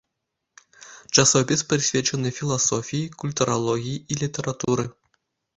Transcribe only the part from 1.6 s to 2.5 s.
прысвечаны